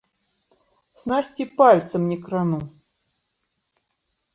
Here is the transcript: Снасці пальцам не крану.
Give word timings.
Снасці 1.01 1.43
пальцам 1.61 2.01
не 2.13 2.21
крану. 2.27 2.59